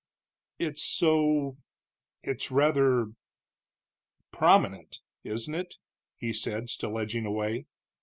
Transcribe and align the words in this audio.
"It's 0.57 0.81
so 0.83 1.59
it's 2.23 2.49
rather 2.49 3.09
prominent, 4.31 5.01
isn't 5.23 5.53
it?" 5.53 5.75
he 6.17 6.33
said, 6.33 6.71
still 6.71 6.97
edging 6.97 7.27
away. 7.27 7.67